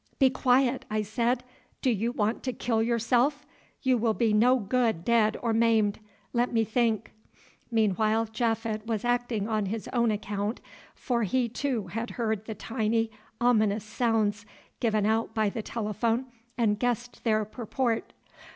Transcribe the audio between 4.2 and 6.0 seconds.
no good dead or maimed.